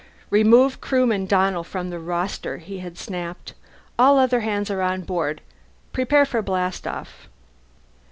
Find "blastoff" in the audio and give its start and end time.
6.41-7.29